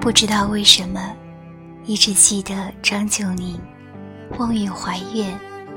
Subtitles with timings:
[0.00, 1.14] 不知道为什么，
[1.84, 3.58] 一直记得张九龄
[4.38, 5.32] 《望月怀愿》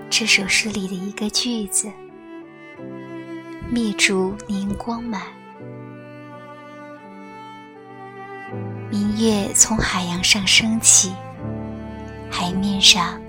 [0.10, 1.92] 这首诗里的一个句子
[3.72, 5.22] ：“灭烛凝光满。”
[8.92, 11.12] 明月从海洋上升起，
[12.30, 13.20] 海面上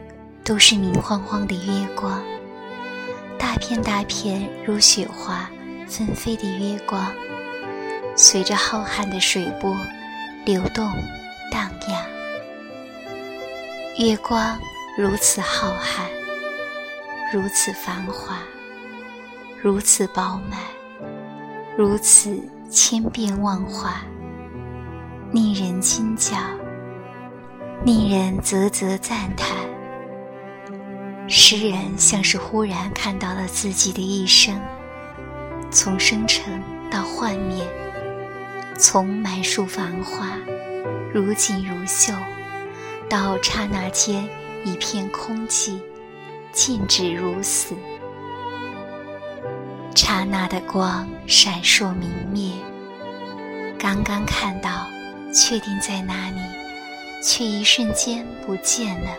[0.45, 2.23] 都是明晃晃的月光，
[3.39, 5.50] 大片大片如雪花
[5.87, 7.11] 纷飞的月光，
[8.23, 9.74] 随着浩瀚的水波。
[10.45, 10.91] 流动，
[11.51, 12.06] 荡漾。
[13.98, 14.59] 月光
[14.97, 16.02] 如此浩瀚，
[17.33, 18.38] 如此繁华，
[19.62, 20.59] 如此饱满，
[21.77, 22.38] 如此
[22.70, 24.02] 千变万化，
[25.30, 26.37] 令人惊叫，
[27.84, 29.48] 令人啧啧赞叹。
[31.27, 34.59] 诗人像是忽然看到了自己的一生，
[35.70, 37.64] 从生成到幻灭。
[38.80, 40.39] 从满树繁花，
[41.12, 42.14] 如锦如绣，
[43.11, 44.27] 到刹那间
[44.64, 45.78] 一片空寂，
[46.50, 47.75] 静止如死。
[49.95, 52.55] 刹那的光闪烁明灭，
[53.78, 54.86] 刚刚看到，
[55.31, 56.41] 确定在哪里，
[57.23, 59.11] 却一瞬间不见了，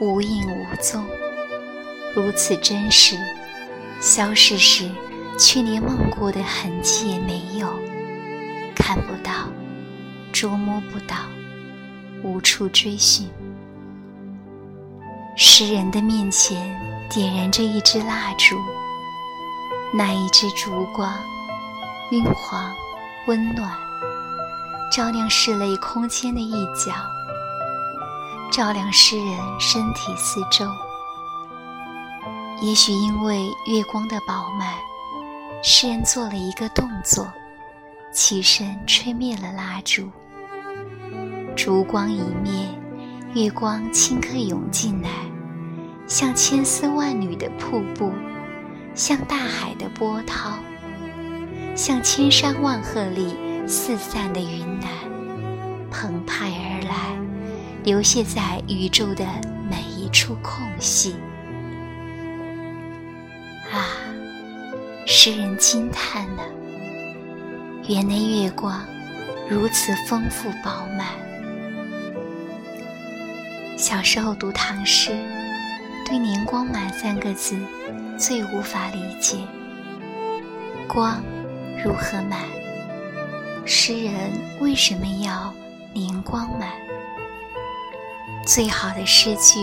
[0.00, 1.02] 无影无踪。
[2.14, 3.16] 如此真实，
[4.02, 4.90] 消逝时，
[5.38, 7.74] 却连梦过的痕迹也没有。
[8.86, 9.48] 看不到，
[10.32, 11.16] 捉摸不到，
[12.22, 13.28] 无处追寻。
[15.36, 16.56] 诗人的面前
[17.10, 18.56] 点燃着一支蜡烛，
[19.92, 21.12] 那一支烛光，
[22.12, 22.72] 晕黄，
[23.26, 23.76] 温暖，
[24.92, 26.92] 照亮室内空间的一角，
[28.52, 30.64] 照亮诗人身体四周。
[32.62, 34.76] 也许因为月光的饱满，
[35.60, 37.26] 诗人做了一个动作。
[38.12, 40.10] 起身吹灭了蜡烛，
[41.54, 42.66] 烛光一灭，
[43.34, 45.10] 月光顷刻涌进来，
[46.06, 48.10] 像千丝万缕的瀑布，
[48.94, 50.58] 像大海的波涛，
[51.74, 53.34] 像千山万壑里
[53.66, 54.88] 四散的云南，
[55.90, 57.18] 澎湃而来，
[57.84, 59.26] 流泻在宇宙的
[59.68, 61.16] 每一处空隙。
[63.70, 63.92] 啊，
[65.06, 66.42] 诗人惊叹了。
[67.88, 68.84] 园内月光
[69.48, 71.06] 如此丰富饱满。
[73.78, 75.16] 小时候读唐诗，
[76.04, 77.56] 对“年光满”三个字
[78.18, 79.36] 最无法理解。
[80.88, 81.22] 光
[81.84, 82.40] 如何满？
[83.64, 85.54] 诗人为什么要
[85.92, 86.68] 年光满？
[88.44, 89.60] 最好的诗句，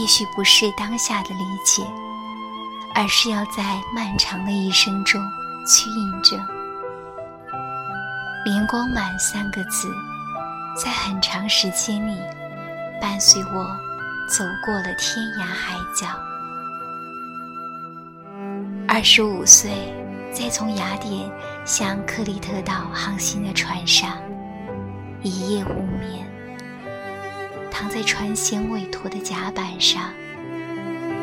[0.00, 1.82] 也许不是当下的理解，
[2.94, 5.20] 而是要在漫长的一生中
[5.66, 6.59] 去印证。
[8.42, 9.86] 年光满三个字，
[10.74, 12.16] 在很长时间里
[12.98, 13.66] 伴随我
[14.26, 16.06] 走过了天涯海角。
[18.88, 19.92] 二十五岁，
[20.32, 21.30] 在从雅典
[21.66, 24.16] 向克里特岛航行的船上，
[25.20, 26.26] 一夜无眠，
[27.70, 30.00] 躺在船舷委托的甲板上，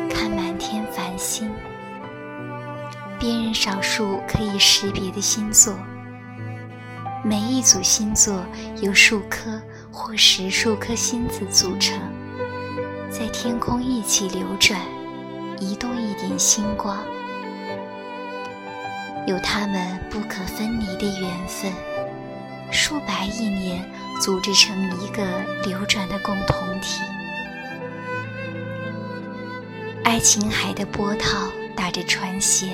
[0.08, 1.50] 看满天繁星，
[3.18, 5.76] 辨认少数可以识别的星座。
[7.28, 8.42] 每一组星座
[8.80, 9.60] 由数颗
[9.92, 12.00] 或十数颗星子组成，
[13.10, 14.80] 在天空一起流转，
[15.60, 16.96] 移动一点星光，
[19.26, 21.70] 有它们不可分离的缘分，
[22.72, 23.84] 数百亿年
[24.22, 25.22] 组织成一个
[25.66, 27.02] 流转的共同体。
[30.02, 31.46] 爱琴海的波涛
[31.76, 32.70] 打着船舷，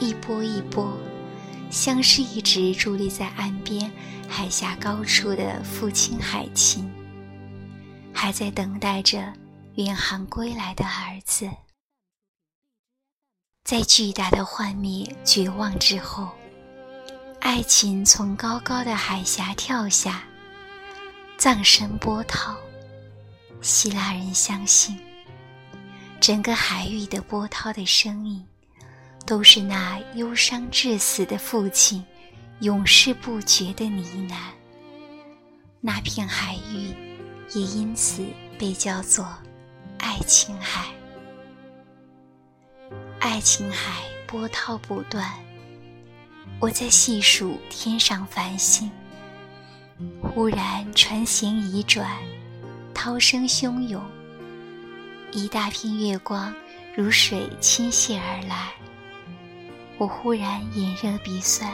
[0.00, 0.92] 一波一波。
[1.72, 3.90] 像是一直伫立在岸边
[4.28, 6.88] 海峡高处的父亲海琴，
[8.12, 9.32] 还在等待着
[9.76, 11.50] 远航归来的儿子。
[13.64, 16.30] 在巨大的幻灭、绝望之后，
[17.40, 20.22] 爱情从高高的海峡跳下，
[21.38, 22.54] 葬身波涛。
[23.62, 24.98] 希腊人相信，
[26.20, 28.46] 整个海域的波涛的声音。
[29.24, 32.04] 都是那忧伤至死的父亲，
[32.60, 34.36] 永世不绝的呢喃。
[35.80, 36.94] 那片海域
[37.54, 38.24] 也因此
[38.58, 39.26] 被叫做
[39.98, 40.86] 爱琴海。
[43.20, 45.32] 爱琴海波涛不断，
[46.60, 48.90] 我在细数天上繁星。
[50.20, 52.18] 忽然船舷移转，
[52.92, 54.02] 涛声汹涌，
[55.30, 56.52] 一大片月光
[56.96, 58.72] 如水倾泻而来。
[60.02, 61.72] 我忽然眼热鼻酸，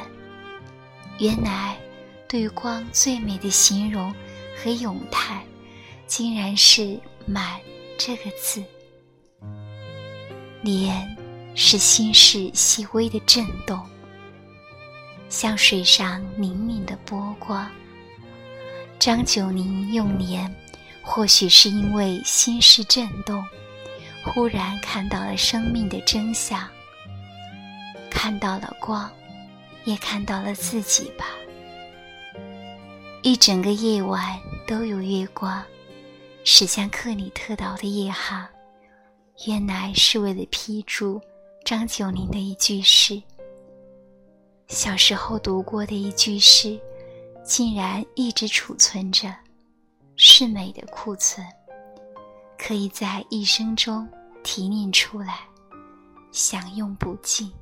[1.19, 1.78] 原来，
[2.28, 4.14] 对光最美的形容
[4.54, 5.42] 和咏叹，
[6.06, 7.58] 竟然是“满”
[7.96, 8.62] 这个字。
[10.60, 11.16] 莲
[11.54, 13.80] 是心事细微的震动，
[15.30, 17.66] 像水上粼粼的波光。
[18.98, 20.54] 张九龄用莲，
[21.00, 23.42] 或许是因为心事震动，
[24.22, 26.69] 忽然看到了生命的真相，
[28.10, 29.10] 看到了光，
[29.84, 31.26] 也看到了自己吧。
[33.22, 35.62] 一整个夜晚都有月光，
[36.44, 38.46] 驶向克里特岛的夜航。
[39.46, 41.20] 原来是为了批注
[41.64, 43.22] 张九龄的一句诗。
[44.66, 46.78] 小时候读过的一句诗，
[47.44, 49.34] 竟然一直储存着，
[50.16, 51.46] 是美的库存，
[52.58, 54.06] 可以在一生中
[54.43, 55.40] 提炼出来，
[56.32, 57.52] 享用不尽。